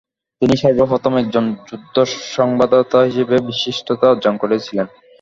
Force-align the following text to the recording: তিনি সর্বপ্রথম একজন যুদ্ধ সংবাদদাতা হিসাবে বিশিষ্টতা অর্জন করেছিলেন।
তিনি 0.41 0.55
সর্বপ্রথম 0.57 1.13
একজন 1.17 1.45
যুদ্ধ 1.67 1.95
সংবাদদাতা 2.35 2.99
হিসাবে 3.07 3.37
বিশিষ্টতা 3.49 4.05
অর্জন 4.09 4.33
করেছিলেন। 4.43 4.87